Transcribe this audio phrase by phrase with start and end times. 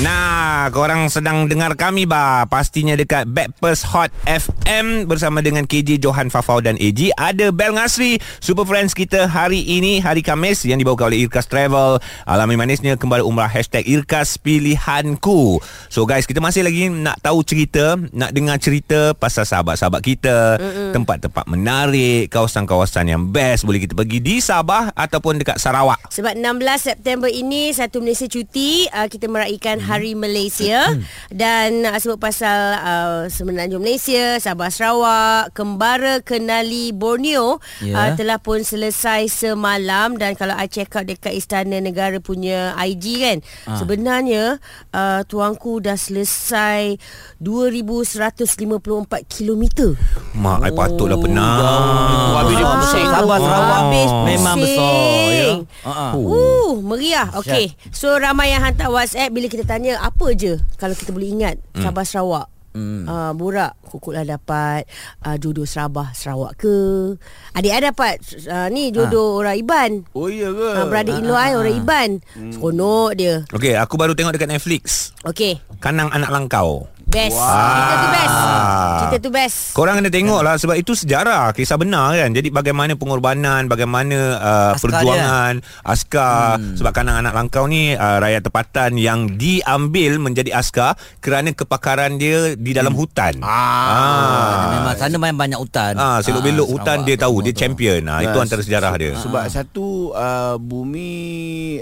[0.00, 6.32] Nah, korang sedang dengar kami bah Pastinya dekat Backpast Hot FM Bersama dengan KJ Johan
[6.32, 11.12] Fafau dan AG Ada Bel Ngasri Super Friends kita hari ini Hari Kamis Yang dibawa
[11.12, 12.00] oleh Irkas Travel.
[12.24, 15.60] Alami manisnya Kembali umrah Hashtag Irkas Pilihanku.
[15.92, 20.56] So guys Kita masih lagi nak tahu cerita Nak dengar cerita Pasal sahabat-sahabat kita.
[20.56, 20.96] Mm-mm.
[20.96, 23.68] Tempat-tempat menarik Kawasan-kawasan yang best.
[23.68, 26.00] Boleh kita pergi di Sabah Ataupun dekat Sarawak.
[26.08, 30.94] Sebab 16 September ini Satu Malaysia cuti uh, Kita meraihkan Hari Malaysia
[31.28, 37.92] dan uh, sebut pasal uh, Semenanjung Malaysia, Sabah Sarawak, Kembara Kenali Borneo Ya.
[37.92, 43.04] uh, telah pun selesai semalam dan kalau I check out dekat Istana Negara punya IG
[43.18, 43.76] kan, Ah.
[43.76, 46.96] sebenarnya uh, tuanku dah selesai
[47.38, 48.70] 2154
[49.28, 49.94] kilometer.
[50.32, 52.34] Mak, I patutlah pernah jauh.
[52.34, 53.08] Habis dia pusing.
[53.08, 54.92] Sabah Sarawak Habis Memang besar
[55.28, 55.52] ya.
[55.82, 56.12] Uh-uh.
[56.14, 57.28] Uh, meriah.
[57.36, 57.74] Okey.
[57.90, 61.88] So ramai yang hantar WhatsApp bila kita tanya apa je kalau kita boleh ingat Hmm.
[61.88, 62.48] Sabah Sarawak.
[62.72, 63.04] Hmm.
[63.04, 64.88] Uh, Borak Kukuk lah dapat
[65.28, 66.76] uh, Jodoh Serabah Sarawak ke?
[67.52, 68.16] Adik I dapat
[68.48, 69.90] uh, Ni jodoh orang Iban.
[70.16, 70.68] Oh iya ke?
[70.80, 72.10] uh, Beradik in-law I orang Iban.
[72.32, 73.44] Seronok dia.
[73.52, 75.12] Okey, aku baru tengok dekat Netflix.
[75.28, 75.60] Okey.
[75.84, 77.36] Kanang Anak Langkau Best.
[77.36, 78.38] Cerita tu best.
[78.96, 79.58] Cerita tu best.
[79.76, 82.32] Korang kena tengok lah Sebab itu sejarah Kisah benar kan.
[82.32, 85.54] Jadi bagaimana pengorbanan Bagaimana uh, Askar Perjuangan
[85.84, 86.56] Askar.
[86.56, 86.74] Hmm.
[86.80, 92.56] Sebab kanang anak langkau ni uh, Rakyat tempatan Yang diambil Menjadi askar Kerana kepakaran dia
[92.56, 93.44] Di dalam hutan.
[93.44, 94.72] Ah.
[94.80, 95.92] Memang sana main banyak hutan.
[95.98, 98.02] Ah, selok belok Ah, hutan dia tahu dia champion.
[98.08, 99.12] Ah, itu Nah, antara sejarah dia.
[99.18, 101.10] Sebab satu uh, bumi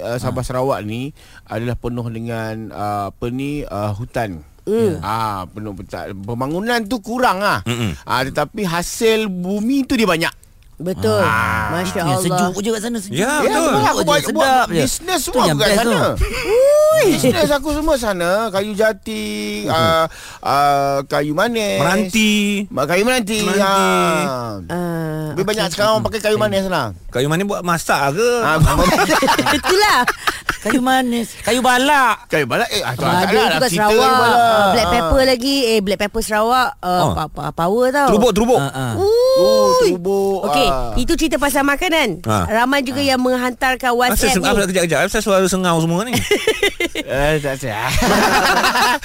[0.03, 1.15] uh, Sabah Sarawak ni
[1.47, 4.43] adalah penuh dengan uh, apa ni uh, hutan.
[4.71, 4.95] Mm.
[5.03, 6.15] Ah penuh petak.
[6.15, 7.59] Pembangunan tu kurang ah.
[7.63, 7.99] Mm-mm.
[8.03, 10.31] Ah tetapi hasil bumi tu dia banyak.
[10.81, 13.13] Betul Masya Yang Allah sejuk je kat sana sejuk.
[13.13, 13.69] Ya, Ya, betul.
[13.69, 13.85] betul.
[13.85, 14.81] Aku je, buat, buat sedap je.
[14.81, 15.99] bisnes semua yang aku kat sana.
[17.01, 18.31] Bisnes aku semua sana.
[18.49, 19.25] Kayu jati,
[19.69, 20.05] uh,
[20.41, 21.81] uh, kayu manis.
[21.81, 22.65] Meranti.
[22.67, 23.39] Kayu meranti.
[23.45, 23.61] Meranti.
[23.61, 24.57] Ah.
[24.65, 26.97] uh, Lebih banyak sekarang orang pakai kayu manis lah.
[27.09, 28.31] Kayu mana buat masak ke?
[28.41, 28.57] Ah,
[29.61, 29.99] Itulah
[30.61, 32.29] Kayu manis, kayu balak.
[32.29, 34.37] kayu balak eh ah, tu Ah, tak dia lah cerita Sarawak kayu balak.
[34.71, 37.13] Black pepper lagi Eh black pepper Sarawak uh, Oh.
[37.51, 38.61] Power tau Terubuk, terubuk.
[38.61, 38.93] Ah.
[39.41, 40.45] Oh, terubuk.
[40.45, 40.93] Okey, ah.
[40.95, 42.21] itu cerita pasal makanan.
[42.29, 42.45] Ha.
[42.53, 44.69] Ramai juga yang menghantarkan WhatsApp sengau ni.
[44.69, 44.99] kejap-kejap.
[45.09, 46.13] Asal suara sengau semua ni?
[47.01, 47.91] Eh, tak saya.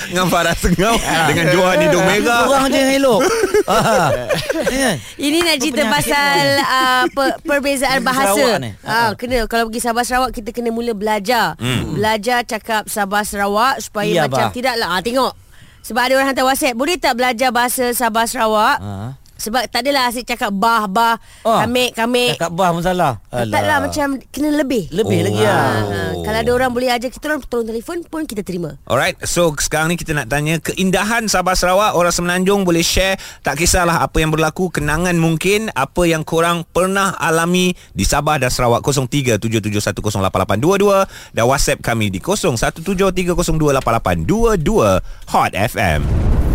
[0.06, 0.94] Dengan Farah sengau
[1.26, 2.46] dengan Johan hidung merah.
[2.50, 3.20] Orang je yang elok.
[3.66, 4.96] Kan?
[5.18, 8.62] Ini nak cerita pasal uh, per, perbezaan bahasa.
[8.86, 11.45] Ah, kena kalau pergi Sabah Sarawak kita kena mula belajar.
[11.56, 11.94] Hmm.
[11.94, 14.54] Belajar cakap Sabah Sarawak supaya Iya, macam bah.
[14.54, 14.90] tidaklah.
[14.90, 15.34] Ah, tengok.
[15.82, 18.78] Sebab ada orang hantar WhatsApp, boleh tak belajar bahasa Sabah Sarawak?
[18.82, 19.14] Ah.
[19.36, 21.60] Sebab tak adalah asyik cakap bah bah, Oh.
[21.60, 22.40] kamik kamik.
[22.40, 23.14] Cakap bah pun salah.
[23.28, 24.88] Taklah macam kena lebih.
[24.90, 25.24] Lebih Oh.
[25.28, 25.64] lagi lah.
[25.86, 28.76] Ah, kalau ada orang boleh ajar kita orang tolong telefon pun kita terima.
[28.86, 33.58] Alright, so sekarang ni kita nak tanya keindahan Sabah Sarawak, orang Semenanjung boleh share tak
[33.58, 38.82] kisahlah apa yang berlaku, kenangan mungkin, apa yang korang pernah alami di Sabah dan Sarawak
[38.82, 46.00] 0377108822 dan WhatsApp kami di 0173028822 Hot FM.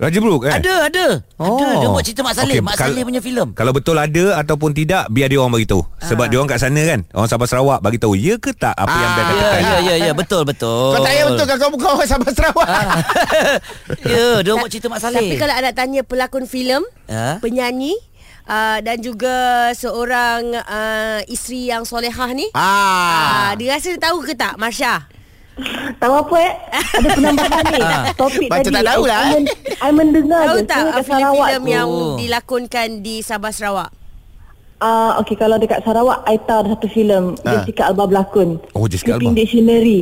[0.00, 0.56] Raja Brook kan?
[0.56, 1.06] Ada ada
[1.36, 4.24] Ada Dia buat cerita Mak Saleh Okey, Mak kal- Saleh punya filem Kalau betul ada
[4.34, 5.84] ataupun tidak biar dia orang bagi tahu.
[6.00, 7.00] Sebab dia orang kat sana kan.
[7.12, 9.60] Orang Sabah Sarawak bagi tahu ya ke tak apa yang dia Ah, Ya katakan.
[9.60, 12.66] ya ya ya Betul betul Kau tak payah betul kan kau bukan orang Sabah Sarawak.
[12.66, 12.84] Ah.
[14.08, 17.36] Ya Dia buat cerita Mak Saleh Tapi kalau anda tanya pelakon filem, Ha?
[17.38, 17.92] penyanyi
[18.46, 19.34] uh, dan juga
[19.74, 23.52] seorang uh, isteri yang solehah ni, Ah.
[23.52, 25.04] uh, dia rasa dia tahu ke tak Marsha?
[25.96, 26.52] Tahu apa eh?
[26.72, 27.80] Ada penambahan ni.
[28.20, 28.76] Topik Macam tadi.
[28.76, 29.32] tak tahu lah, I, eh.
[29.34, 30.64] men- I mendengar Tahu je.
[30.64, 31.70] tak uh, Sarawak filem-filem tu.
[31.70, 32.14] yang Oh.
[32.16, 33.90] dilakonkan di Sabah Sarawak?
[34.78, 37.36] Ah, okay, kalau dekat Sarawak, I tahu ada satu filem.
[37.42, 37.52] Ah.
[37.54, 38.56] Jessica Alba berlakon.
[38.72, 39.38] Oh, Jessica Sleeping Alba.
[39.38, 40.00] Dictionary.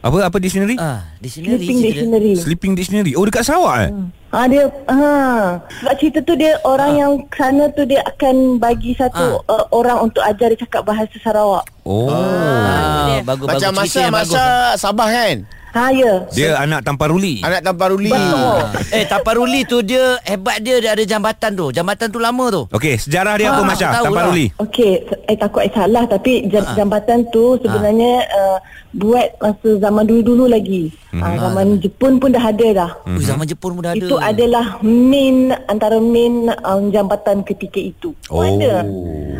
[0.00, 0.76] Apa apa dictionary?
[0.76, 2.32] Ah, di sini Sleeping Dictionary.
[2.34, 3.12] Sleeping dictionary.
[3.12, 3.90] Oh dekat Sarawak eh?
[4.30, 9.42] Ah dia ha sebab cerita tu dia orang yang sana tu dia akan bagi satu
[9.42, 11.66] uh, orang untuk ajar dia cakap bahasa Sarawak.
[11.82, 12.06] Oh.
[12.06, 13.26] Ah, dia.
[13.26, 14.30] bagus Macam bagus masa yang bagus.
[14.30, 14.44] masa
[14.78, 15.36] Sabah kan.
[15.70, 16.12] Ha ya.
[16.30, 17.38] Dia anak Tamparuli.
[17.40, 18.10] Anak tanpa ruli.
[18.10, 18.58] Betul.
[18.90, 21.66] Eh Taparuli tu dia hebat dia dia ada jambatan tu.
[21.70, 22.62] Jambatan tu lama tu.
[22.68, 23.86] Okey, sejarah dia apa Ah, Masya?
[23.92, 24.46] tahu Tamparuli.
[24.58, 24.92] Okey,
[25.30, 28.58] I takut I salah tapi jam, jambatan tu sebenarnya uh,
[28.90, 30.90] buat masa zaman dulu-dulu lagi.
[31.10, 31.22] Mhm.
[31.22, 32.90] Uh, zaman Jepun pun dah ada dah.
[33.02, 33.18] Mm-hmm.
[33.18, 34.02] Uh, zaman Jepun pun dah ada.
[34.02, 38.10] Itu adalah main antara main um, jambatan ketika itu.
[38.26, 38.42] Oh.
[38.42, 38.82] Ada.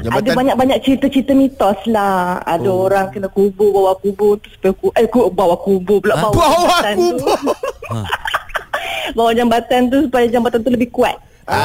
[0.00, 2.38] Jambatan- Ada banyak-banyak cerita-cerita mitos lah.
[2.42, 2.86] Ada oh.
[2.86, 6.26] orang kena kubur bawa kubur tu supaya ku, eh ku, bawa kubur pula Ha?
[6.26, 7.16] bawa, Bawa jambatan tu.
[7.18, 7.58] kubur.
[9.10, 11.16] bawa jambatan tu supaya jambatan tu lebih kuat.
[11.50, 11.56] Oh,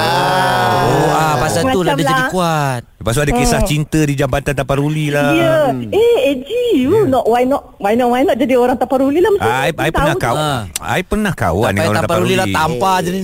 [1.14, 2.32] ah pasal tu lah Macam dia jadi lah.
[2.32, 2.82] kuat.
[2.98, 5.30] Lepas tu ada kisah cinta di Jambatan Tamparuli lah.
[5.30, 5.56] Ya.
[5.94, 9.46] Eh, Eji, you not why not why not why not jadi orang taparuli lah mesti.
[9.46, 10.34] I, I pernah tahu kau.
[10.34, 10.62] Ah.
[10.82, 12.42] I pernah kawan dengan payah orang Taparuli Tamparuli.
[12.42, 13.20] lah tampar je ni.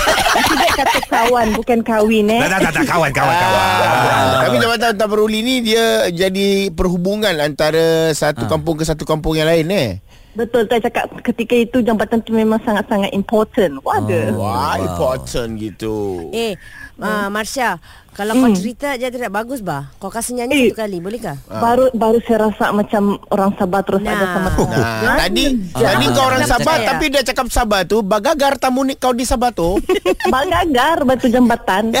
[0.46, 2.38] Tidak kata kawan bukan kahwin eh.
[2.38, 3.66] Tak tak tak, tak kawan kawan kawan.
[3.66, 9.34] Ah, Tapi jabatan tanpa ruli ni dia jadi perhubungan antara satu kampung ke satu kampung
[9.34, 9.90] yang lain eh.
[10.36, 13.80] Betul saya cakap ketika itu jambatan tu memang sangat-sangat important.
[13.80, 14.36] Waduh.
[14.36, 16.28] Wah, important gitu.
[16.36, 16.52] Eh,
[16.98, 17.78] uh, Marsha,
[18.10, 19.90] kalau kau cerita je tidak bagus bah.
[19.96, 20.60] Kau kasih nyanyi Eh.
[20.66, 21.34] satu kali, bolehkah?
[21.46, 24.10] Baru baru saya rasa macam orang Sabah terus Nah.
[24.10, 28.82] ada sama Nah, tadi tadi kau orang Sabah tapi dia cakap Sabah tu bagagar tamu
[28.82, 29.78] ni kau di Sabah tu.
[30.26, 31.90] Bagagar batu jambatan.
[31.92, 32.00] A-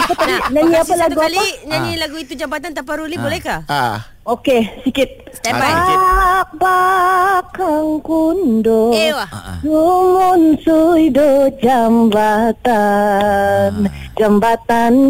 [0.00, 1.66] apa tadi Nak, nyanyi kau apa lagu satu kali apa?
[1.66, 3.60] nyanyi lagu itu Jambatan Taparuli bolehkah?
[3.66, 3.98] ah.
[4.20, 5.08] Okey, sikit.
[5.32, 5.64] Stand by.
[5.64, 5.98] Ah, sikit.
[6.54, 6.60] Bak
[7.50, 8.92] bakang kundo.
[8.92, 9.26] Eh, wah.
[9.58, 12.50] Sumun suido jambatan
[14.12, 14.29] Jambatan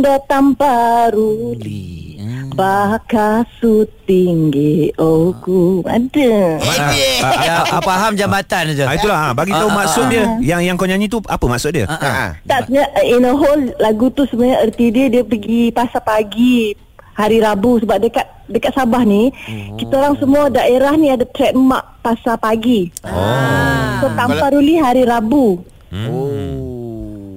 [0.00, 2.00] do tamparuli
[2.50, 8.82] Baka su tinggi oku Ada Ah, ah, Ya, ah, faham jambatan je.
[8.82, 10.24] ah, itulah ha, bagi tahu maksud dia.
[10.40, 11.86] Yang yang kau nyanyi tu apa maksud dia?
[11.86, 12.30] Ah, Ah.
[12.42, 16.74] Tak sebenarnya in a whole lagu tu sebenarnya erti dia dia pergi pasar pagi
[17.12, 19.76] hari Rabu sebab dekat dekat Sabah ni oh.
[19.76, 22.90] kita orang semua daerah ni ada trademark pasar pagi.
[23.04, 24.00] Oh.
[24.00, 25.60] So Tamparuli hari Rabu.
[25.90, 26.69] Oh.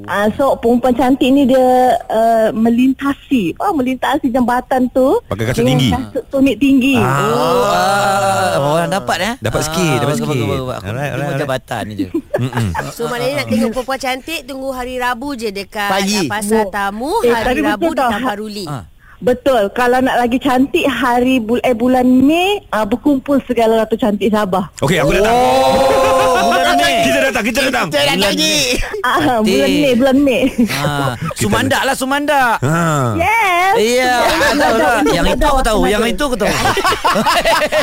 [0.03, 1.63] Ah so perempuan cantik ni dia
[2.05, 5.89] uh, melintasi, oh melintasi jambatan tu Pakai kasut tinggi.
[5.89, 6.95] Kasut tumit tinggi.
[6.95, 7.23] Ah.
[7.23, 9.33] Oh, ah, orang dapat eh?
[9.39, 10.27] Dapat sikit, dapat sikit.
[10.29, 10.73] bagus, bagus.
[10.73, 12.07] Aku Alright, tengok alright, jabatan ni je.
[12.95, 16.19] So maknanya nak tengok perempuan cantik Tunggu hari Rabu je Dekat Pagi.
[16.19, 16.69] uh, Pasar Oh.
[16.69, 17.99] tamu Eh, Hari Rabu di.
[17.99, 18.83] Taparuli Ah.
[19.17, 19.71] Betul.
[19.71, 24.67] Kalau nak lagi cantik hari bul eh bulan Mei ah, berkumpul segala ratu cantik Sabah.
[24.77, 25.31] Okey, aku datang.
[25.31, 26.32] Oh,
[26.75, 26.95] Mei.
[27.03, 27.87] Kita datang, kita datang.
[27.89, 28.55] Kita dah lagi.
[29.03, 30.43] Ah, bulan Mei, bulan Mei.
[30.71, 32.57] Ah, Sumandak lah Sumandak.
[32.61, 32.75] Ha.
[33.15, 33.73] yes.
[33.73, 34.13] Iya,
[34.53, 35.01] tahu lah.
[35.09, 36.53] Yang itu aku tahu, yang itu aku tahu.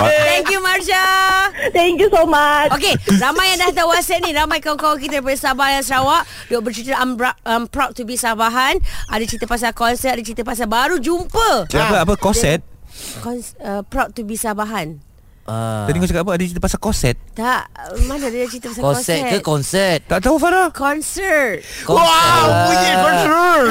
[0.01, 1.05] Thank you Marsha
[1.71, 2.71] Thank you so much.
[2.73, 6.61] Okey, ramai yang dah tahu WhatsApp ni, ramai kawan-kawan kita daripada Sabah dan Sarawak, duk
[6.65, 8.81] bercerita I'm, bra- I'm proud to be Sabahan.
[9.07, 11.69] Ada cerita pasal konsert, ada cerita pasal baru jumpa.
[11.69, 12.65] Apa apa koset?
[13.21, 15.03] Kons- uh, proud to be Sabahan.
[15.45, 16.33] Ah, Tadi kau cakap apa?
[16.37, 17.17] Ada cerita pasal koset?
[17.33, 17.63] Tak,
[18.07, 19.33] mana dia cerita pasal Konsert konsert?
[19.33, 20.01] ke konsert?
[20.07, 20.69] Tak tahu Farah.
[20.71, 21.65] Concert.
[21.85, 23.65] Wow, bunyi concern.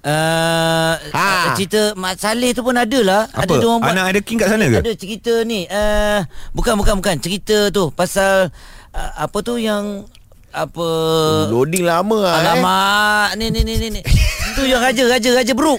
[0.00, 1.52] Uh, Ha.
[1.52, 3.28] cerita Mat Saleh tu pun ada lah.
[3.36, 3.52] Apa?
[3.52, 4.80] Ada orang buat Anak ada king kat sana ke?
[4.80, 5.68] Ada cerita ni.
[5.68, 6.24] Uh,
[6.56, 8.48] bukan bukan bukan cerita tu pasal
[8.96, 10.08] uh, apa tu yang
[10.50, 10.88] apa
[11.46, 12.42] Loading lama lah eh.
[12.42, 14.00] Alamak Ni ni ni ni ni
[14.58, 15.78] Tu yang raja Raja Raja Beruk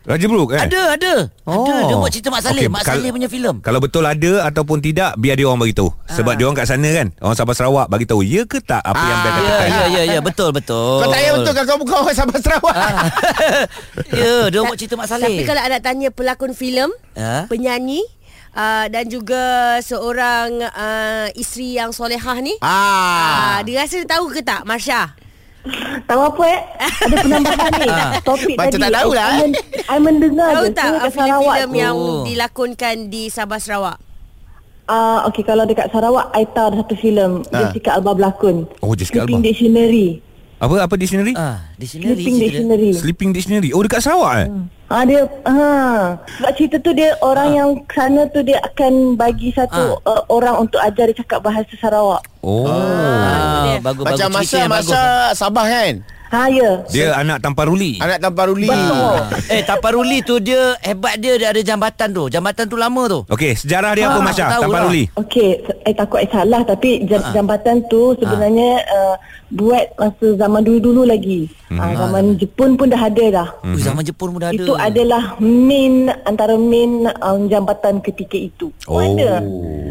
[0.00, 0.60] Raja Brook eh?
[0.60, 1.12] Ada ada
[1.44, 4.32] Ada Dia buat cerita Mak Saleh Okey, Mak kal- Saleh punya filem Kalau betul ada
[4.44, 5.92] ataupun tidak biar dia orang bagi tahu.
[6.06, 7.08] Sebab dia orang kat sana kan.
[7.18, 9.22] Orang Sabah Sarawak bagi tahu ya ke tak apa yang Ah.
[9.22, 9.68] Bel Ya katakan.
[9.68, 12.74] ya ya ya betul betul Kau tak payah betul kan kau bukan orang Sabah Sarawak.
[12.74, 12.92] Ah.
[14.18, 17.44] Ya dia buat cerita Mak Saleh Tapi kalau nak tanya pelakon filem, Ha?
[17.46, 18.00] penyanyi
[18.52, 19.42] uh, dan juga
[19.80, 22.72] seorang uh, isteri yang solehah ni, Ah.
[23.52, 23.58] ah.
[23.60, 25.12] dia rasa dia tahu ke tak Marsha?
[26.02, 26.60] Tahu apa eh?
[26.80, 27.88] Ada penambahan ni.
[28.28, 28.82] Topik Macam tadi.
[28.82, 29.38] tak tahu lah, I, eh.
[29.38, 29.50] men,
[29.84, 30.72] I mendengar Tahu je.
[30.72, 31.76] tak uh, filem-filem tu.
[31.76, 32.22] yang Oh.
[32.24, 33.98] dilakonkan di Sabah Sarawak?
[34.86, 37.44] Ah, okay, kalau dekat Sarawak, I tahu ada satu filem.
[37.50, 37.68] Ah.
[37.68, 38.66] Jessica Alba berlakon.
[38.80, 39.46] Oh, Jessica Sleeping Alba.
[39.46, 40.08] Dictionary.
[40.58, 41.32] Apa apa dictionary?
[41.32, 42.36] Ah, dictionary Sleeping.
[42.38, 42.90] Dictionary.
[42.92, 43.70] Sleeping dictionary.
[43.70, 44.48] Oh dekat Sarawak eh?
[44.90, 50.02] Ah dia ha sebab cerita tu dia orang yang sana tu dia akan bagi satu
[50.02, 52.26] uh, orang untuk ajar dia cakap bahasa Sarawak.
[52.42, 52.66] Oh.
[52.66, 54.90] Ah, bagus Macam bagus masa yang bagus.
[54.90, 55.02] masa
[55.38, 55.94] Sabah kan?
[56.30, 56.70] Ha ya.
[56.86, 57.98] Dia anak tanpa ruli.
[57.98, 58.70] Anak tanpa ruli.
[58.70, 59.18] Betul.
[59.50, 62.24] Eh Taparuli tu dia hebat dia dia ada jambatan tu.
[62.26, 63.20] Jambatan tu lama tu.
[63.26, 64.44] Okey, sejarah dia apa Ah, Masya?
[64.56, 64.82] Tanpa lah.
[64.86, 65.04] ruli.
[65.12, 65.50] Okey,
[65.82, 67.34] I takut I salah tapi Ah.
[67.34, 69.14] jambatan tu sebenarnya uh,
[69.50, 71.50] buat masa zaman dulu-dulu lagi.
[71.66, 71.78] Hmm.
[71.78, 73.48] Uh, zaman Jepun pun dah ada dah.
[73.62, 73.74] Hmm.
[73.76, 74.56] zaman Jepun pun dah ada.
[74.56, 78.70] Itu adalah main antara main um, jambatan ketika itu.
[78.86, 79.02] Oh.
[79.02, 79.42] Ada.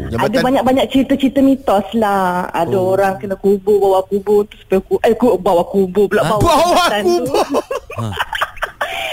[0.08, 2.48] Jambatan- Ada banyak-banyak cerita-cerita mitos lah.
[2.48, 2.96] Ada oh.
[2.96, 6.62] orang kena kubur bawa kubur tu supaya ku, eh ku, bawa kubur pula bawa, Bawa
[6.62, 7.32] jambatan tu.
[7.34, 7.64] kubur.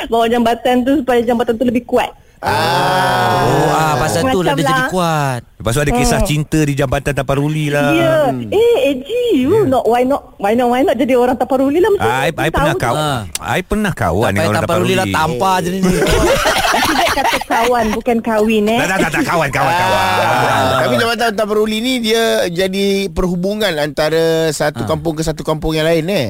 [0.07, 2.11] bawa jambatan tu supaya jambatan tu lebih kuat.
[2.37, 4.91] Oh, ah pasal tu lah dia jadi lah.
[4.93, 5.41] kuat.
[5.57, 7.89] Lepas tu ada kisah cinta di jambatan tanpa ruli lah.
[7.97, 8.13] Ya.
[8.53, 12.05] Eh, Eji, you not why not why not why not jadi orang taparuli lah macam
[12.05, 12.37] I, tu.
[12.37, 12.93] I pernah kau.
[12.93, 13.19] Ah.
[13.41, 15.01] I pernah kawan dengan orang tanpa Taparuli ruli.
[15.01, 15.79] lah tampar je ni.
[17.17, 18.79] kata kawan bukan kahwin eh.
[18.85, 20.05] Tak tak tak, kawan kawan kawan.
[20.21, 20.79] Ah.
[20.85, 25.89] Tapi jambatan tanpa ruli ni dia jadi perhubungan antara satu kampung ke satu kampung yang
[25.89, 26.27] lain eh.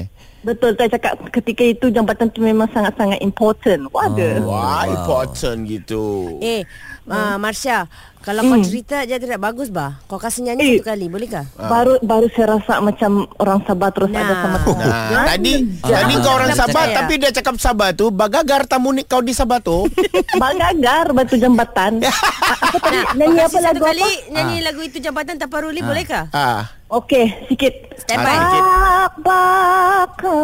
[0.47, 3.91] Betul saya cakap ketika itu jambatan tu memang sangat-sangat important.
[3.91, 4.47] Waduh.
[4.47, 6.39] Wah, important gitu.
[6.39, 6.63] Eh,
[7.05, 7.83] uh, Marsha,
[8.17, 8.51] kalau Hmm.
[8.53, 9.99] kau cerita je tidak bagus bah.
[10.05, 10.71] Kau kasih nyanyi Eh.
[10.73, 11.43] satu kali, boleh kah?
[11.57, 14.19] Baru baru saya rasa macam orang Sabah terus Nah.
[14.21, 14.87] ada sama saya.
[14.87, 16.19] Nah, tadi tadi Ah.
[16.21, 19.83] kau orang Sabah tapi dia cakap Sabah tu bagagar tamu ni kau di Sabah tu.
[20.39, 21.99] Bagagar batu jambatan.
[22.63, 22.97] apa tadi?
[22.97, 24.31] Nah, Nyanyi kau apa lagu kali apa?
[24.31, 26.31] nyanyi lagu itu jambatan tanpa ruli boleh kah?
[26.31, 26.63] ah.
[26.87, 27.99] Okey, sikit.
[27.99, 28.31] Stand by.
[28.31, 28.63] Ah, sikit.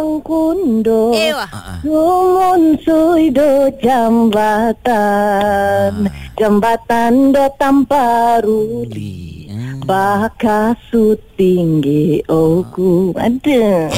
[0.03, 1.79] Bakang kundo wah.
[1.79, 5.31] Sumun suido jambatan
[6.36, 9.48] Jambatan do tanpa ruli
[9.83, 13.91] Baka su tinggi oku Ada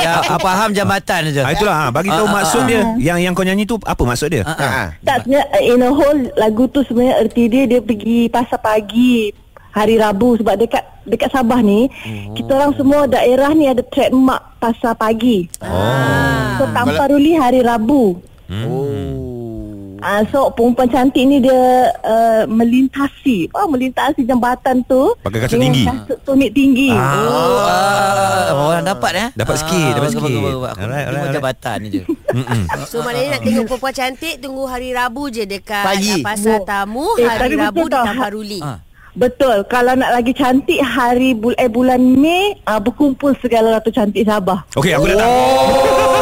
[0.00, 1.42] Ya, apa faham jambatan je.
[1.42, 2.66] Ah, itulah ha, bagi tahu Ah, ah, maksud ah.
[2.70, 2.82] dia.
[3.10, 4.46] Yang yang kau nyanyi tu apa maksud dia?
[4.46, 4.70] Ah, ah.
[4.70, 4.88] Ah.
[5.02, 9.34] Tak sebenarnya in a whole lagu tu sebenarnya erti dia dia pergi pasar pagi
[9.70, 12.34] hari Rabu sebab dekat dekat Sabah ni oh.
[12.34, 15.48] kita orang semua daerah ni ada trademark pasar pagi.
[15.58, 16.58] Oh.
[16.58, 18.18] So tanpa ruli hari Rabu.
[18.48, 19.98] Oh.
[20.00, 21.60] Ah so perempuan cantik ni dia
[22.00, 25.84] uh, melintasi, oh melintasi jambatan tu Pakai kasut tinggi.
[25.84, 26.88] Kasut tumit tinggi.
[26.88, 27.20] Ah.
[27.20, 29.28] Oh, ah, orang dapat eh?
[29.36, 30.24] Dapat sikit, dapat sikit.
[30.24, 30.68] bagus, bagus.
[30.72, 32.02] Aku Alright, alright, jabatan ni je.
[32.90, 36.24] So maknanya nak tengok perempuan cantik Tunggu hari Rabu je Dekat Pagi.
[36.24, 38.06] pasar tamu Eh, Hari Rabu di tau.
[38.06, 38.80] tanpa ruli Ah.
[39.14, 39.66] Betul.
[39.66, 44.62] Kalau nak lagi cantik hari bul eh bulan Mei uh, berkumpul segala ratu cantik Sabah.
[44.78, 45.30] Okey, aku dah tahu.
[45.30, 46.19] Oh,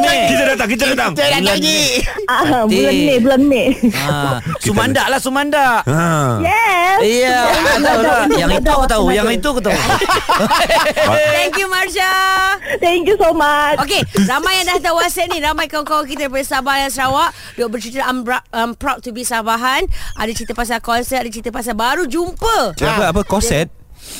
[0.00, 0.28] bulan Bulan Mei.
[0.30, 1.10] Kita datang, kita datang.
[1.14, 1.78] Saya nak nyanyi.
[2.26, 3.66] Ah, bulan Mei, bulan Mei.
[3.94, 5.84] Ah, Sumandak lah Sumandak.
[5.84, 6.00] Ha.
[6.40, 6.98] Yes.
[7.80, 8.24] Tahu lah.
[8.32, 9.74] Yang itu aku tahu, yang itu aku tahu.
[11.36, 12.12] Thank you Marsha.
[12.78, 13.76] Thank you so much.
[13.82, 17.68] Okey, ramai yang dah hantar WhatsApp ni, ramai kawan-kawan kita daripada Sabah dan Sarawak duk
[17.72, 19.84] bercerita I'm, I'm proud to be Sabahan.
[20.16, 22.76] Ada cerita pasal konsert, ada cerita pasal baru jumpa.
[22.76, 23.68] Apa apa koset?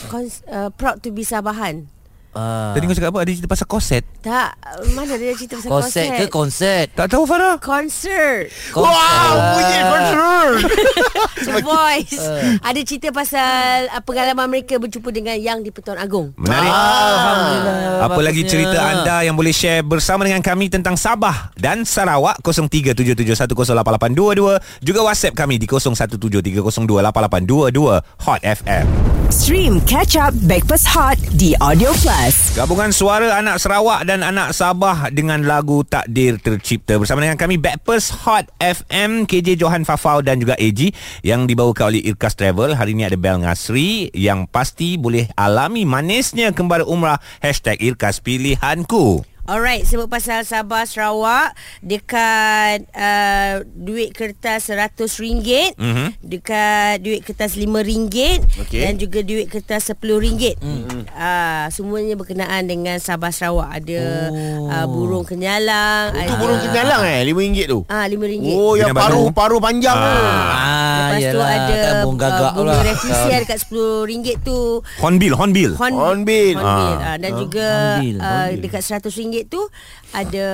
[0.08, 1.88] Kons- uh, proud to be Sabahan.
[2.30, 3.26] Ah, Tadi kau cakap apa?
[3.26, 4.06] Ada cerita pasal koset?
[4.22, 4.54] Tak,
[4.94, 6.94] mana dia cerita pasal Konset ke konsert?
[6.94, 7.58] Tak tahu Farah.
[7.58, 10.62] Concert Wow, bunyi concert.
[11.50, 12.20] The Voice
[12.62, 16.70] Ada cerita pasal uh, Pengalaman mereka Berjumpa dengan Yang di Pertuan Agong Menarik.
[16.70, 18.06] Alhamdulillah.
[18.06, 24.86] Apa lagi cerita anda yang boleh share bersama dengan kami tentang Sabah dan Sarawak 0377108822
[24.86, 28.86] juga WhatsApp kami di 0173028822 Hot FM.
[29.30, 32.19] Stream Catch Up Backpass Hot di Audio Plus.
[32.52, 38.12] Gabungan suara anak Sarawak dan anak Sabah dengan lagu Takdir Tercipta bersama dengan kami Backpass
[38.28, 40.92] Hot FM KJ Johan Fafau dan juga AG
[41.24, 42.76] yang dibawakan oleh Irkas Travel.
[42.76, 49.24] Hari ini ada Bel Ngasri yang pasti boleh alami manisnya kembali umrah Hashtag Irkas Pilihanku.
[49.50, 56.06] Alright, sebut pasal Sabah Sarawak dekat uh, duit kertas RM100, Mhm.
[56.22, 58.78] dekat duit kertas RM5 Okey.
[58.78, 60.54] dan juga duit kertas RM10.
[60.54, 61.00] Mm-hmm.
[61.10, 63.74] Uh, semuanya berkenaan dengan Sabah Sarawak.
[63.74, 64.70] Ada oh.
[64.70, 67.78] uh, burung kenyalang, Itu ada burung kenyalang eh RM5 tu.
[67.86, 68.46] Ah, RM5.
[68.48, 69.34] Oh, yang Bina paruh batu.
[69.34, 70.10] paruh panjang tu.
[70.14, 72.86] Ah, Lepas tu yelah, ada kan bong gagak uh, bunga pula.
[72.86, 74.60] revisi ada kat RM10 tu.
[75.02, 75.72] Hornbill, Hornbill.
[75.74, 76.54] Horn, Hornbill.
[76.54, 76.94] Hornbill.
[76.94, 77.02] Ah.
[77.02, 77.16] Ah.
[77.18, 77.66] dan juga
[77.98, 78.60] Hornbill, uh, Hornbill.
[78.62, 79.62] dekat RM100 tu
[80.10, 80.46] ada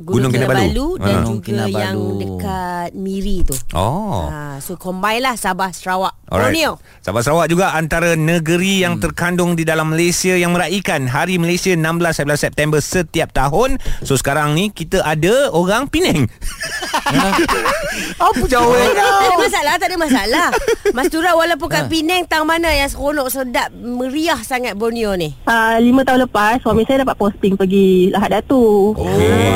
[0.00, 0.56] Gunung Gunung Kinabalu.
[0.56, 1.12] Kinabalu dan Ah.
[1.20, 1.76] Gunung juga Kinabalu.
[1.76, 3.52] yang dekat Miri tu.
[3.76, 4.24] Oh.
[4.26, 6.16] Ha, so combine lah Sabah Sarawak.
[6.24, 6.56] Alright.
[6.56, 6.80] Borneo.
[7.00, 12.16] Sabah Sarawak juga antara negeri yang terkandung di dalam Malaysia yang meraihkan Hari Malaysia 16-17
[12.38, 13.76] September setiap tahun.
[14.00, 16.24] So sekarang ni kita ada orang Penang.
[18.30, 20.46] Apa jauh Tak ada masalah, tak ada masalah.
[20.92, 25.34] Mas Tura walaupun kat Penang tang mana yang seronok sedap meriah sangat Borneo ni?
[25.46, 28.94] Uh, lima tahun lepas suami saya dapat posting pergi Lahad Datu.
[28.94, 29.50] Okey.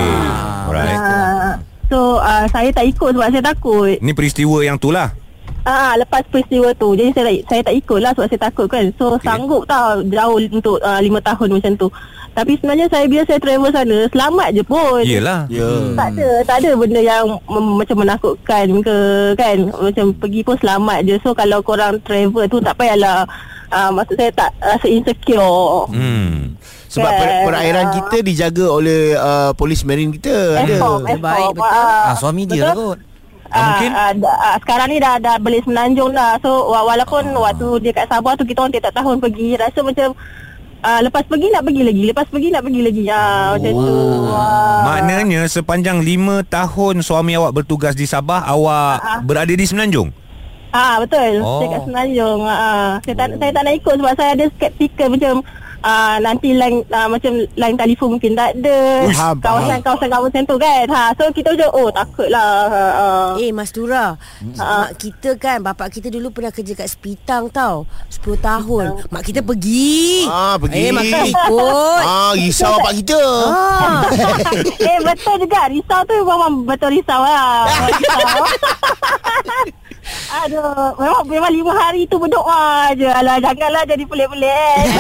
[0.69, 0.99] Alright.
[0.99, 1.53] Uh,
[1.89, 3.97] so uh, saya tak ikut sebab saya takut.
[4.01, 5.15] Ni peristiwa yang tu lah.
[5.65, 8.85] Ah lepas peristiwa tu jadi saya saya tak ikut lah sebab saya takut kan.
[9.01, 9.33] So okay.
[9.33, 11.89] sanggup tau jauh untuk uh, lima tahun macam tu.
[12.35, 15.01] Tapi sebenarnya saya bila saya travel sana selamat je pun.
[15.01, 15.47] Yelah.
[15.47, 15.71] Ya.
[15.95, 18.97] Tak ada tak ada benda yang mem- macam menakutkan ke
[19.35, 19.57] kan.
[19.71, 21.15] Macam pergi pun selamat je.
[21.23, 23.23] So kalau korang travel tu tak payahlah
[23.71, 25.87] uh, maksud saya tak rasa insecure.
[25.89, 26.59] Hmm.
[26.91, 27.93] Sebab Kan, per- perairan ah.
[27.93, 30.59] kita dijaga oleh uh, polis marine kita.
[30.59, 30.75] Ada.
[31.15, 31.63] Baik, betul.
[31.65, 32.99] Ah, Ah, suami dia lah kot.
[33.47, 33.91] Ah, mungkin?
[33.93, 36.35] Ah, ah, ah, sekarang ni dah dah beli semenanjung dah.
[36.39, 40.11] So wa- walaupun waktu dia kat Sabah tu kita orang tiap tahun pergi rasa macam
[40.85, 43.05] ah, lepas pergi nak pergi lagi, lepas pergi nak pergi lagi.
[43.09, 43.97] Ah macam tu.
[44.29, 44.81] Ah.
[44.85, 50.13] Maknanya sepanjang 5 tahun suami awak bertugas di Sabah, awak berada di Semenanjung?
[50.71, 51.41] Ah betul.
[51.41, 51.49] Oh.
[51.49, 51.59] Oh.
[51.65, 52.41] Saya kat Semenanjung.
[52.45, 55.35] Ah, saya tak saya tak nak ikut sebab saya ada skeptikal macam
[55.85, 58.79] ah, nanti line ah, macam line telefon mungkin tak ada.
[59.13, 60.85] Faham, Kawasan-kawasan kawasan tu kan.
[60.89, 62.57] Ha so kita macam oh takutlah.
[62.67, 63.31] Ah.
[63.37, 68.25] Eh Mas Tura Mak kita kan Bapak kita dulu pernah kerja kat Sepitang tau 10
[68.39, 70.79] tahun Mak kita pergi Ah, pergi.
[70.79, 73.21] Eh mak kita ikut Ah, risau bapak kita.
[73.45, 74.01] ah.
[74.89, 77.67] eh betul juga risau tu memang betul risau lah.
[77.91, 78.39] Risau.
[80.37, 83.07] Aduh, memang memang lima hari tu berdoa je.
[83.07, 84.83] Alah, janganlah jadi pelik-pelik.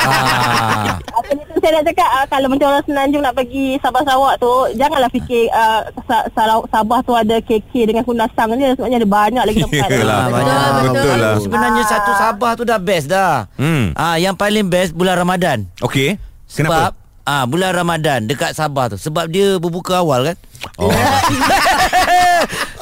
[0.00, 0.96] Ah.
[1.12, 4.34] Apa ni tu saya nak cakap uh, kalau macam orang Senanjung nak pergi Sabah Sarawak
[4.36, 6.26] tu janganlah fikir uh, Sa-
[6.66, 9.86] Sabah tu ada KK dengan Kundasang je sebenarnya ada banyak lagi tempat.
[9.92, 10.90] Yelah, Ah, betul, betul.
[10.90, 11.32] Betul lah.
[11.38, 13.44] Sebenarnya satu Sabah tu dah best dah.
[13.54, 13.92] Hmm.
[13.92, 15.64] Ah, yang paling best bulan Ramadan.
[15.80, 16.16] Okey.
[16.46, 16.98] Sebab Kenapa?
[17.22, 20.36] ah bulan Ramadan dekat Sabah tu sebab dia berbuka awal kan.
[20.76, 20.88] Oh.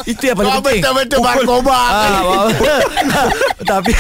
[0.09, 0.81] Itu yang paling Kau penting.
[0.81, 1.77] betul-betul barkoba.
[1.77, 2.49] Ah, wow.
[3.77, 3.93] tapi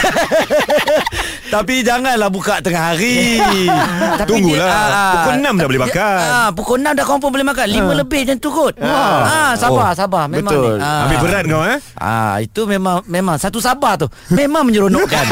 [1.55, 3.37] tapi janganlah buka tengah hari.
[4.21, 4.65] tapi Tunggulah.
[4.65, 6.25] ah, Pukul 6 dah boleh makan.
[6.25, 7.67] Ah, pukul 6 dah confirm boleh makan.
[7.69, 8.75] 5 lebih macam tu kot.
[8.81, 10.77] Ah, sabar, Oh, sabar memang Betul.
[10.77, 10.81] ni.
[10.81, 11.05] Ah.
[11.05, 11.79] Ambil berat kau eh?
[11.95, 14.09] Ah, itu memang memang satu Sabah tu.
[14.33, 15.29] Memang menyeronokkan.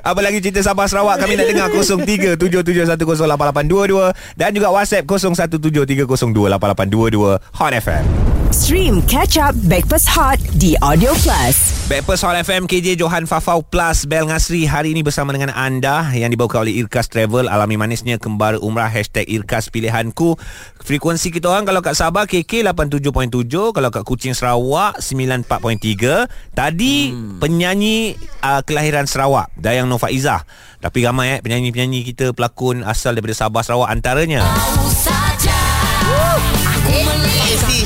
[0.00, 8.33] Apa lagi cerita Sabah Sarawak Kami nak dengar 0377108822 Dan juga WhatsApp 0173028822 Hot FM
[8.54, 11.74] Stream Catch Up Backpass Hot di Audio Plus.
[11.90, 16.30] Backpast Hot FM KJ Johan Fafau plus Bel Ngasri hari ini bersama dengan anda yang
[16.30, 17.50] dibawa oleh Irkas Travel.
[17.50, 20.38] Alami manisnya kembali umrah hashtag Irkas pilihanku.
[20.86, 27.42] Frekuensi kita orang kalau kat Sabah KK 87.7 kalau kat Kuching Sarawak 94.3 tadi hmm.
[27.42, 30.46] penyanyi uh, kelahiran Sarawak Dayang Nova Izzah
[30.78, 34.46] tapi ramai eh penyanyi-penyanyi kita pelakon asal daripada Sabah Sarawak antaranya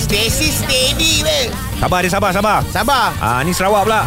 [0.09, 1.53] Stacy, steady weh.
[1.77, 3.13] Sabar dia sabar sabar Sabar.
[3.19, 4.03] Ah ni Sarawak pula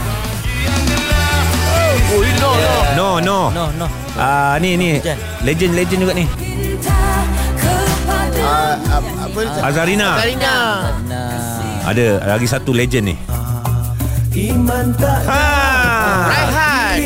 [2.11, 2.73] Oh, no, no.
[2.91, 3.85] No no No no
[4.17, 4.97] Ah ni ni
[5.45, 5.71] Legend.
[5.77, 6.25] legend juga ni
[8.41, 9.61] Ah, ap- apa dia?
[9.61, 10.55] Azarina Zarina.
[11.05, 13.15] Nah Ada lagi satu legend ni
[15.21, 15.43] Ha.
[16.25, 16.97] Raihan.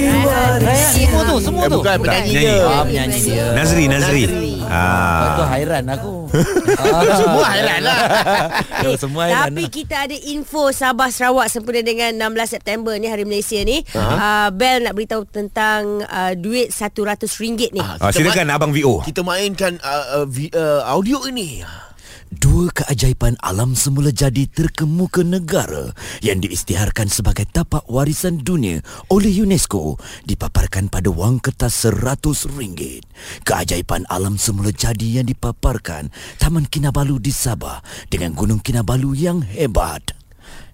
[0.58, 2.48] Rayyan semua tu Semua Eh, tu bukan penyanyi Penyanyi.
[2.48, 2.64] dia.
[2.64, 4.24] Ah, penyanyi dia Nazri Nazri.
[4.76, 5.16] Nazri.
[5.16, 5.50] Lepas tu Ah.
[5.52, 6.14] hairan aku
[7.16, 8.00] Semua hairan lah.
[8.86, 13.24] Eh, Semua hairan Tapi kita ada info Sabah Sarawak sempena dengan 16 September ni Hari
[13.24, 18.72] Malaysia ni uh, Bel nak beritahu tentang uh, duit RM100 ni Ah, Ah, silakan abang
[18.72, 19.02] VO.
[19.02, 21.64] Kita mainkan uh, uh, vi- uh, audio ini.
[22.34, 25.94] Dua keajaiban alam semula jadi terkemuka negara
[26.26, 28.82] yang diisytiharkan sebagai tapak warisan dunia
[29.14, 33.06] oleh UNESCO dipaparkan pada wang kertas RM100.
[33.46, 36.10] Keajaiban alam semula jadi yang dipaparkan
[36.42, 40.18] Taman Kinabalu di Sabah dengan Gunung Kinabalu yang hebat.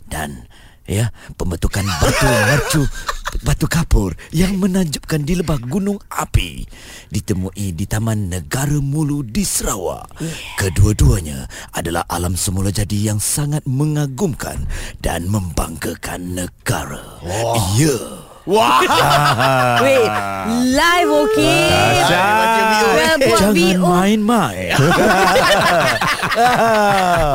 [0.07, 0.47] Dan
[0.87, 2.83] ya, pembentukan batu mercu
[3.39, 6.67] batu kapur yang menakjubkan di lebah gunung api
[7.07, 10.19] ditemui di Taman Negara Mulu di Sarawak.
[10.59, 14.67] Kedua-duanya adalah alam semula jadi yang sangat mengagumkan
[14.99, 17.03] dan membanggakan negara.
[17.79, 18.20] Ya.
[18.49, 18.81] Wah.
[19.85, 20.09] Wait
[20.73, 24.73] Live okay Macam Jangan VO main-main.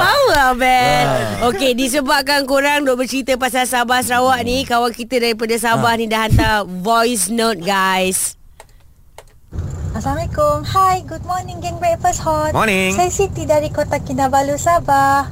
[0.02, 1.06] Power Bel
[1.54, 6.26] Okay disebabkan korang Duk bercerita pasal Sabah Sarawak ni Kawan kita daripada Sabah ni Dah
[6.26, 8.34] hantar voice note guys
[9.96, 10.60] Assalamualaikum.
[10.68, 12.52] Hai, good morning geng Breakfast Hot.
[12.52, 12.92] Morning.
[12.92, 15.24] Saya Siti dari Kota Kinabalu, Sabah.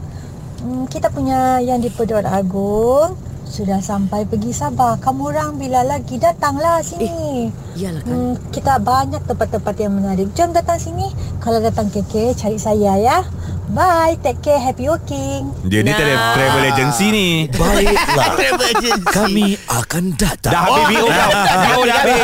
[0.64, 3.12] Hmm, kita punya yang di Pedut Agung
[3.44, 4.96] sudah sampai pergi Sabah.
[4.96, 7.52] Kamu orang bila lagi datanglah sini.
[7.72, 10.28] Iyalah kan Hmm, kita banyak tempat-tempat yang menarik.
[10.32, 11.08] Jom datang sini.
[11.38, 13.18] Kalau datang KK, cari saya ya.
[13.66, 15.48] Bye, take care, happy working.
[15.64, 16.32] Dia ni tak ada Nah.
[16.32, 17.28] travel agency ni.
[17.48, 18.06] Baiklah.
[18.36, 19.08] Travel agency.
[19.08, 20.52] Kami akan datang.
[20.52, 21.30] Dah habis VO kau.
[21.64, 22.20] VO dah habis.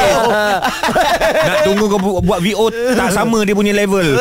[1.43, 4.05] Nak tunggu kau bu- buat VO tak sama dia punya level.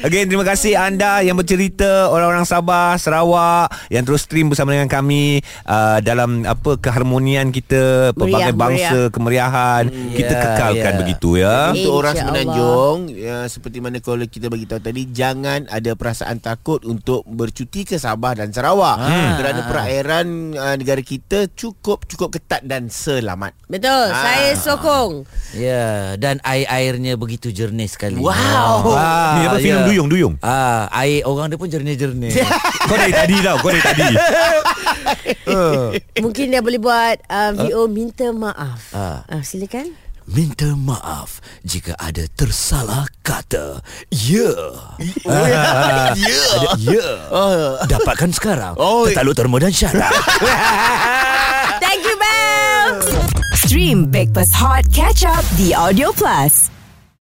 [0.00, 5.38] Again terima kasih anda yang bercerita orang-orang Sabah, Sarawak yang terus stream bersama dengan kami
[5.64, 10.98] uh, dalam apa keharmonian kita pelbagai Meriah, bangsa kemeriahan kita Ya, kekalkan ya.
[10.98, 11.56] begitu ya.
[11.72, 12.12] Untuk orang.
[12.12, 17.82] Semenanjung ya, Seperti mana kalau kita bagi tahu tadi Jangan ada perasaan takut Untuk bercuti
[17.82, 19.36] ke Sabah dan Sarawak Hmm.
[19.36, 24.20] Kerana perairan uh, negara kita Cukup-cukup ketat dan selamat Betul Ah.
[24.20, 28.92] Saya sokong Ya Dan air-airnya begitu jernih sekali Wow.
[28.92, 30.34] ah, Ni apa filem Duyung, Duyung?
[30.40, 32.30] Ah, Air orang dia pun jernih-jernih
[32.88, 34.04] Kau dari tadi tau, kau dari tadi.
[36.24, 39.22] Mungkin dia boleh buat uh, VO minta maaf Ah.
[39.26, 39.94] uh, Silakan
[40.30, 43.82] Minta maaf jika ada tersalah kata.
[44.14, 44.54] Ya.
[45.26, 46.14] Ya Ada
[46.78, 47.06] ya.
[47.34, 47.74] Oh.
[47.82, 48.78] Dapatkan sekarang.
[48.78, 49.10] Oh.
[49.10, 50.06] Tetaluk termo dan syarat.
[51.82, 53.02] Thank you Bel
[53.58, 56.69] Stream Backpass Hot Catch Up di Audio Plus.